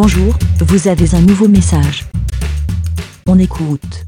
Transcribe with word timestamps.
Bonjour, 0.00 0.32
vous 0.60 0.86
avez 0.86 1.12
un 1.16 1.20
nouveau 1.22 1.48
message. 1.48 2.04
On 3.26 3.36
écoute. 3.36 4.04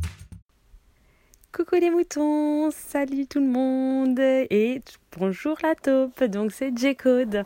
Coucou 1.52 1.74
les 1.80 1.90
moutons, 1.90 2.70
salut 2.70 3.26
tout 3.26 3.40
le 3.40 3.48
monde 3.48 4.20
et 4.20 4.82
bonjour 5.18 5.56
la 5.64 5.74
taupe, 5.74 6.22
donc 6.22 6.52
c'est 6.52 6.70
J-Code. 6.78 7.44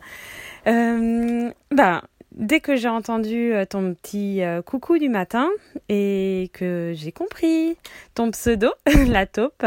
Euh, 0.67 1.49
ben, 1.71 2.03
dès 2.33 2.59
que 2.59 2.75
j'ai 2.75 2.87
entendu 2.87 3.51
euh, 3.51 3.65
ton 3.65 3.95
petit 3.95 4.43
euh, 4.43 4.61
coucou 4.61 4.99
du 4.99 5.09
matin 5.09 5.49
et 5.89 6.51
que 6.53 6.93
j'ai 6.95 7.11
compris 7.11 7.77
ton 8.13 8.29
pseudo, 8.29 8.69
la 9.07 9.25
taupe, 9.25 9.65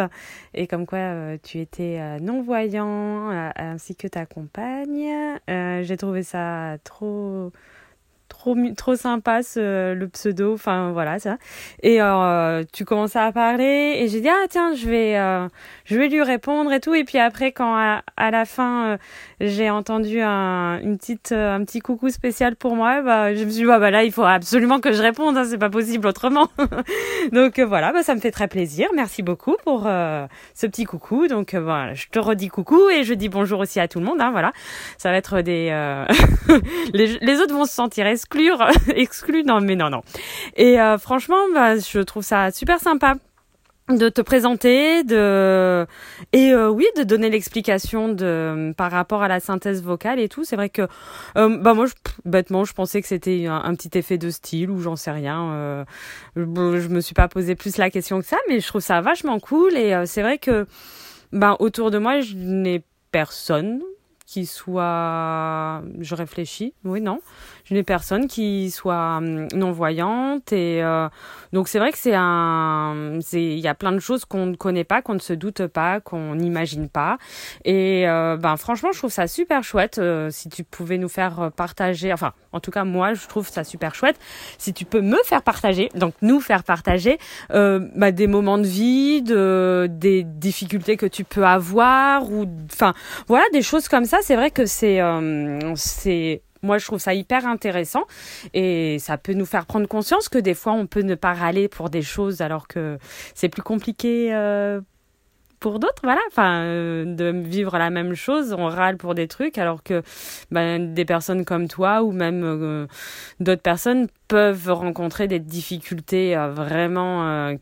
et 0.54 0.68
comme 0.68 0.86
quoi 0.86 1.36
tu 1.42 1.58
étais 1.58 1.98
non-voyant 2.20 3.50
ainsi 3.56 3.96
que 3.96 4.06
ta 4.06 4.24
compagne, 4.24 5.40
j'ai 5.48 5.96
trouvé 5.96 6.22
ça 6.22 6.76
trop 6.84 7.50
trop 8.28 8.56
trop 8.76 8.96
sympa 8.96 9.42
ce, 9.42 9.94
le 9.94 10.08
pseudo. 10.08 10.54
Enfin 10.54 10.92
voilà 10.92 11.18
ça. 11.18 11.38
Et 11.82 12.00
euh, 12.00 12.62
tu 12.72 12.84
commençais 12.84 13.18
à 13.18 13.32
parler 13.32 13.96
et 13.98 14.08
j'ai 14.08 14.20
dit 14.20 14.28
ah 14.28 14.46
tiens 14.48 14.74
je 14.74 14.88
vais 14.88 15.16
euh, 15.16 15.48
je 15.84 15.98
vais 15.98 16.08
lui 16.08 16.22
répondre 16.22 16.72
et 16.72 16.80
tout. 16.80 16.94
Et 16.94 17.04
puis 17.04 17.18
après 17.18 17.52
quand 17.52 17.74
à, 17.76 18.30
la 18.30 18.44
fin 18.44 18.86
euh, 18.86 18.96
j'ai 19.40 19.70
entendu 19.70 20.20
un 20.20 20.78
une 20.80 20.98
petite 20.98 21.32
un 21.32 21.64
petit 21.64 21.80
coucou 21.80 22.10
spécial 22.10 22.56
pour 22.56 22.76
moi 22.76 23.02
bah 23.02 23.34
je 23.34 23.44
me 23.44 23.50
suis 23.50 23.62
dit 23.62 23.64
bah, 23.64 23.78
bah 23.78 23.90
là 23.90 24.04
il 24.04 24.12
faut 24.12 24.24
absolument 24.24 24.80
que 24.80 24.92
je 24.92 25.02
réponde 25.02 25.36
hein, 25.36 25.44
c'est 25.44 25.58
pas 25.58 25.70
possible 25.70 26.06
autrement. 26.06 26.48
Donc 27.32 27.58
voilà 27.58 27.92
bah 27.92 28.02
ça 28.02 28.14
me 28.14 28.20
fait 28.20 28.30
très 28.30 28.48
plaisir. 28.48 28.88
Merci 28.94 29.22
beaucoup 29.22 29.56
pour 29.64 29.82
ce 29.82 30.66
petit 30.66 30.84
coucou. 30.84 31.28
Donc 31.28 31.54
voilà 31.54 31.94
je 31.94 32.06
te 32.08 32.18
redis 32.18 32.48
coucou 32.48 32.88
et 32.90 33.04
je 33.04 33.14
dis 33.14 33.28
bonjour 33.28 33.60
aussi 33.60 33.80
à 33.80 33.88
tout 33.88 33.98
le 33.98 34.04
monde 34.04 34.20
hein, 34.20 34.30
voilà. 34.30 34.52
Ça 34.98 35.10
va 35.10 35.16
être 35.16 35.40
des 35.40 35.68
les, 36.92 37.18
les 37.20 37.40
autres 37.40 37.54
vont 37.54 37.64
se 37.64 37.74
sentir 37.74 38.06
exclure, 38.18 38.66
exclu, 38.94 39.44
non 39.44 39.60
mais 39.60 39.76
non 39.76 39.90
non. 39.90 40.02
Et 40.56 40.80
euh, 40.80 40.98
franchement, 40.98 41.40
bah, 41.54 41.76
je 41.76 42.00
trouve 42.00 42.24
ça 42.24 42.50
super 42.50 42.80
sympa 42.80 43.14
de 43.88 44.10
te 44.10 44.20
présenter, 44.20 45.02
de 45.04 45.86
et 46.32 46.52
euh, 46.52 46.68
oui, 46.68 46.84
de 46.98 47.04
donner 47.04 47.30
l'explication 47.30 48.08
de 48.08 48.74
par 48.76 48.90
rapport 48.90 49.22
à 49.22 49.28
la 49.28 49.40
synthèse 49.40 49.82
vocale 49.82 50.18
et 50.18 50.28
tout. 50.28 50.44
C'est 50.44 50.56
vrai 50.56 50.68
que 50.68 50.82
euh, 51.38 51.56
bah 51.58 51.72
moi, 51.72 51.86
bêtement, 52.26 52.64
je 52.64 52.74
pensais 52.74 53.00
que 53.00 53.08
c'était 53.08 53.46
un, 53.46 53.74
petit 53.76 53.96
effet 53.96 54.18
de 54.18 54.28
style 54.28 54.70
ou 54.70 54.80
j'en 54.80 54.96
sais 54.96 55.12
rien. 55.12 55.86
je, 56.36 56.42
je 56.42 56.88
me 56.88 57.00
suis 57.00 57.14
pas 57.14 57.28
posé 57.28 57.54
plus 57.54 57.78
la 57.78 57.88
question 57.88 58.20
que 58.20 58.26
ça, 58.26 58.36
mais 58.48 58.60
je 58.60 58.66
trouve 58.66 58.82
ça 58.82 59.00
vachement 59.00 59.38
cool 59.38 59.74
et 59.76 60.02
c'est 60.04 60.22
vrai 60.22 60.38
que 60.38 60.66
bah 61.32 61.56
autour 61.60 61.90
de 61.90 61.98
moi, 61.98 62.20
je 62.20 62.34
n'ai 62.34 62.82
personne 63.10 63.80
qui 64.28 64.44
soit 64.44 65.82
je 66.00 66.14
réfléchis 66.14 66.74
oui 66.84 67.00
non 67.00 67.20
n'ai 67.70 67.82
personne 67.82 68.26
qui 68.26 68.70
soit 68.70 69.16
hum, 69.18 69.48
non 69.54 69.72
voyante 69.72 70.52
et 70.52 70.82
euh, 70.82 71.08
donc 71.52 71.68
c'est 71.68 71.78
vrai 71.78 71.92
que 71.92 71.98
c'est 71.98 72.14
un 72.14 73.18
c'est 73.20 73.42
il 73.42 73.58
y 73.58 73.68
a 73.68 73.74
plein 73.74 73.92
de 73.92 74.00
choses 74.00 74.24
qu'on 74.24 74.46
ne 74.46 74.56
connaît 74.56 74.84
pas 74.84 75.02
qu'on 75.02 75.14
ne 75.14 75.18
se 75.18 75.32
doute 75.32 75.66
pas 75.66 76.00
qu'on 76.00 76.34
n'imagine 76.34 76.88
pas 76.88 77.18
et 77.64 78.08
euh, 78.08 78.36
ben 78.36 78.56
franchement 78.56 78.90
je 78.92 78.98
trouve 78.98 79.12
ça 79.12 79.26
super 79.26 79.64
chouette 79.64 79.98
euh, 79.98 80.28
si 80.30 80.48
tu 80.48 80.62
pouvais 80.62 80.98
nous 80.98 81.08
faire 81.08 81.50
partager 81.56 82.12
enfin 82.12 82.32
en 82.52 82.60
tout 82.60 82.70
cas 82.70 82.84
moi 82.84 83.14
je 83.14 83.26
trouve 83.26 83.48
ça 83.48 83.64
super 83.64 83.94
chouette. 83.94 84.16
Si 84.56 84.72
tu 84.72 84.84
peux 84.84 85.00
me 85.00 85.18
faire 85.24 85.42
partager 85.42 85.90
donc 85.94 86.14
nous 86.22 86.40
faire 86.40 86.64
partager 86.64 87.18
bah, 87.50 88.12
des 88.12 88.26
moments 88.26 88.58
de 88.58 88.66
vie 88.66 89.22
de 89.22 89.86
des 89.90 90.22
difficultés 90.22 90.96
que 90.96 91.06
tu 91.06 91.24
peux 91.24 91.44
avoir 91.44 92.30
ou 92.30 92.46
enfin 92.72 92.94
voilà 93.26 93.44
des 93.52 93.62
choses 93.62 93.88
comme 93.88 94.04
ça 94.04 94.17
c'est 94.22 94.36
vrai 94.36 94.50
que 94.50 94.66
c'est 94.66 95.00
euh, 95.00 95.74
c'est 95.76 96.42
moi 96.62 96.78
je 96.78 96.86
trouve 96.86 96.98
ça 96.98 97.14
hyper 97.14 97.46
intéressant 97.46 98.04
et 98.52 98.98
ça 98.98 99.16
peut 99.18 99.32
nous 99.32 99.46
faire 99.46 99.66
prendre 99.66 99.86
conscience 99.86 100.28
que 100.28 100.38
des 100.38 100.54
fois 100.54 100.72
on 100.72 100.86
peut 100.86 101.02
ne 101.02 101.14
pas 101.14 101.32
râler 101.32 101.68
pour 101.68 101.90
des 101.90 102.02
choses 102.02 102.40
alors 102.40 102.66
que 102.66 102.98
c'est 103.34 103.48
plus 103.48 103.62
compliqué 103.62 104.34
euh, 104.34 104.80
pour 105.60 105.78
d'autres 105.78 106.02
voilà. 106.02 106.20
Enfin 106.28 106.62
euh, 106.62 107.04
de 107.04 107.30
vivre 107.30 107.78
la 107.78 107.90
même 107.90 108.14
chose 108.14 108.54
on 108.58 108.66
râle 108.66 108.96
pour 108.96 109.14
des 109.14 109.28
trucs 109.28 109.58
alors 109.58 109.82
que 109.82 110.02
ben, 110.50 110.94
des 110.94 111.04
personnes 111.04 111.44
comme 111.44 111.68
toi 111.68 112.02
ou 112.02 112.12
même 112.12 112.88
d'autres 113.40 113.62
personnes 113.62 114.08
peuvent 114.26 114.70
rencontrer 114.72 115.28
des 115.28 115.38
difficultés 115.40 116.34
vraiment 116.54 117.56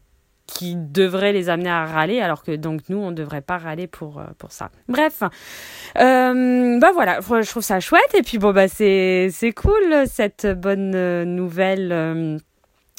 qui 0.46 0.76
devrait 0.76 1.32
les 1.32 1.48
amener 1.48 1.70
à 1.70 1.84
râler 1.84 2.20
alors 2.20 2.42
que 2.42 2.54
donc 2.54 2.82
nous 2.88 2.98
on 2.98 3.10
ne 3.10 3.16
devrait 3.16 3.40
pas 3.40 3.58
râler 3.58 3.86
pour 3.86 4.18
euh, 4.20 4.24
pour 4.38 4.52
ça 4.52 4.70
bref 4.88 5.22
euh, 5.98 6.78
bah 6.78 6.90
voilà 6.94 7.20
je 7.20 7.48
trouve 7.48 7.62
ça 7.62 7.80
chouette 7.80 8.14
et 8.14 8.22
puis 8.22 8.38
bon 8.38 8.52
bah 8.52 8.68
c'est 8.68 9.54
cool 9.56 10.06
cette 10.06 10.46
bonne 10.46 10.94
euh, 10.94 11.24
nouvelle 11.24 11.92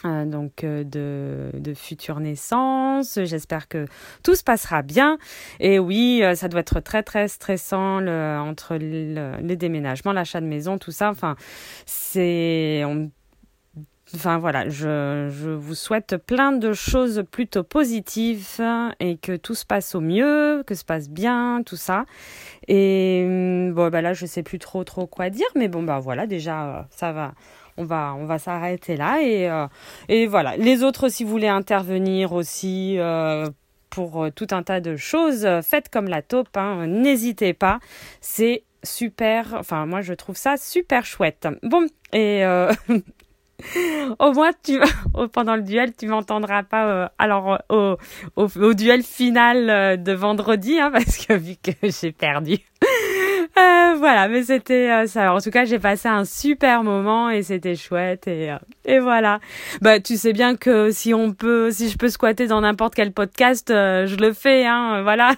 euh, 0.05 0.25
donc 0.25 0.63
de, 0.63 1.49
de 1.53 1.73
future 1.73 2.19
naissance. 2.19 3.17
J'espère 3.23 3.67
que 3.67 3.87
tout 4.23 4.35
se 4.35 4.43
passera 4.43 4.83
bien. 4.83 5.17
Et 5.59 5.79
oui, 5.79 6.21
ça 6.35 6.47
doit 6.47 6.59
être 6.59 6.79
très 6.81 7.01
très 7.01 7.27
stressant 7.27 7.99
le, 7.99 8.37
entre 8.39 8.77
le, 8.79 9.31
les 9.41 9.55
déménagements, 9.55 10.13
l'achat 10.13 10.39
de 10.39 10.45
maison, 10.45 10.77
tout 10.77 10.91
ça. 10.91 11.09
Enfin, 11.09 11.35
c'est 11.87 12.83
Enfin 14.15 14.37
voilà, 14.37 14.69
je, 14.69 15.29
je, 15.29 15.49
vous 15.49 15.75
souhaite 15.75 16.15
plein 16.15 16.53
de 16.53 16.71
choses 16.71 17.25
plutôt 17.29 17.63
positives 17.63 18.61
et 19.01 19.17
que 19.17 19.35
tout 19.35 19.53
se 19.53 19.65
passe 19.65 19.95
au 19.95 19.99
mieux, 19.99 20.63
que 20.65 20.75
se 20.75 20.85
passe 20.85 21.09
bien, 21.09 21.61
tout 21.65 21.75
ça. 21.75 22.05
Et 22.69 23.23
hum, 23.25 23.73
bon 23.73 23.89
bah 23.89 24.01
là 24.01 24.13
je 24.13 24.25
sais 24.25 24.43
plus 24.43 24.59
trop 24.59 24.85
trop 24.85 25.07
quoi 25.07 25.29
dire, 25.29 25.47
mais 25.55 25.67
bon 25.67 25.83
bah 25.83 25.99
voilà 25.99 26.25
déjà 26.25 26.87
ça 26.89 27.11
va. 27.11 27.33
On 27.79 27.83
va, 27.83 28.15
on 28.17 28.25
va 28.25 28.39
s'arrêter 28.39 28.97
là 28.97 29.21
et, 29.21 29.47
euh, 29.47 29.67
et 30.09 30.25
voilà. 30.25 30.57
Les 30.57 30.81
autres, 30.81 31.09
si 31.09 31.23
vous 31.23 31.29
voulez 31.29 31.47
intervenir 31.47 32.33
aussi 32.33 32.95
euh, 32.97 33.47
pour 33.91 34.23
euh, 34.23 34.31
tout 34.31 34.47
un 34.49 34.63
tas 34.63 34.79
de 34.81 34.95
choses, 34.95 35.47
faites 35.61 35.89
comme 35.89 36.07
la 36.07 36.23
taupe, 36.23 36.57
hein, 36.57 36.87
n'hésitez 36.87 37.53
pas. 37.53 37.79
C'est 38.19 38.63
super, 38.83 39.53
enfin 39.59 39.85
moi 39.85 40.01
je 40.01 40.13
trouve 40.13 40.37
ça 40.37 40.57
super 40.57 41.05
chouette. 41.05 41.47
Bon, 41.61 41.85
et 42.13 42.43
au 44.19 44.33
moins 44.33 44.51
tu 44.63 44.79
pendant 45.33 45.55
le 45.55 45.61
duel 45.61 45.93
tu 45.95 46.07
m'entendras 46.07 46.63
pas 46.63 46.87
euh, 46.87 47.07
alors 47.17 47.59
au, 47.69 47.97
au, 48.35 48.73
duel 48.73 49.03
final 49.03 49.69
euh, 49.69 49.97
de 49.97 50.13
vendredi 50.13 50.79
hein, 50.79 50.89
parce 50.93 51.17
que 51.17 51.33
vu 51.33 51.55
que 51.61 51.71
j'ai 51.83 52.11
perdu. 52.11 52.57
Euh, 53.57 53.95
voilà 53.97 54.27
mais 54.27 54.43
c'était 54.43 55.07
ça. 55.07 55.33
En 55.33 55.39
tout 55.39 55.49
cas 55.49 55.65
j'ai 55.65 55.79
passé 55.79 56.07
un 56.07 56.25
super 56.25 56.83
moment 56.83 57.29
et 57.29 57.41
c'était 57.41 57.75
chouette 57.75 58.27
et 58.27 58.55
et 58.85 58.99
voilà. 58.99 59.39
Bah 59.81 59.99
tu 59.99 60.15
sais 60.17 60.33
bien 60.33 60.55
que 60.55 60.91
si 60.91 61.13
on 61.13 61.33
peut 61.33 61.71
si 61.71 61.89
je 61.89 61.97
peux 61.97 62.09
squatter 62.09 62.47
dans 62.47 62.61
n'importe 62.61 62.93
quel 62.93 63.11
podcast 63.11 63.69
je 63.69 64.15
le 64.15 64.33
fais 64.33 64.65
hein 64.65 65.01
voilà 65.01 65.33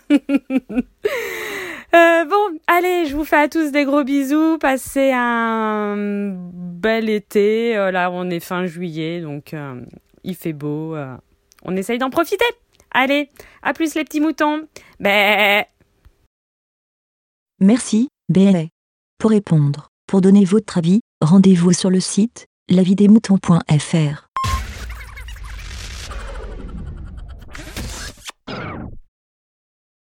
Euh, 1.95 2.25
bon, 2.25 2.59
allez, 2.67 3.07
je 3.07 3.15
vous 3.15 3.25
fais 3.25 3.37
à 3.37 3.49
tous 3.49 3.71
des 3.71 3.83
gros 3.83 4.03
bisous. 4.03 4.57
Passez 4.59 5.11
un 5.13 5.95
bel 5.97 7.09
été. 7.09 7.75
Euh, 7.75 7.91
là, 7.91 8.11
on 8.11 8.29
est 8.29 8.39
fin 8.39 8.65
juillet, 8.65 9.21
donc 9.21 9.53
euh, 9.53 9.81
il 10.23 10.35
fait 10.35 10.53
beau. 10.53 10.95
on 11.63 11.75
essaye 11.75 11.97
d'en 11.97 12.09
profiter. 12.09 12.45
Allez, 12.91 13.29
à 13.63 13.73
plus 13.73 13.95
les 13.95 14.03
petits 14.03 14.21
moutons. 14.21 14.67
Merci, 17.59 18.09
Bé. 18.29 18.69
Pour 19.17 19.31
répondre, 19.31 19.89
pour 20.07 20.21
donner 20.21 20.45
votre 20.45 20.77
avis, 20.77 21.01
rendez-vous 21.21 21.73
sur 21.73 21.89
le 21.89 21.99
site 21.99 22.45
lavidemouton.fr. 22.69 24.28